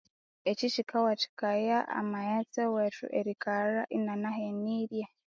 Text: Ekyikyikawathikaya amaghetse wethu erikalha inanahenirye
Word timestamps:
Ekyikyikawathikaya 0.51 1.77
amaghetse 1.99 2.61
wethu 2.73 3.05
erikalha 3.19 3.83
inanahenirye 3.97 5.05